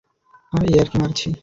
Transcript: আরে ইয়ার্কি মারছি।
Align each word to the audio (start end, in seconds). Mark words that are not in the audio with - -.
আরে 0.53 0.67
ইয়ার্কি 0.71 0.97
মারছি। 1.01 1.27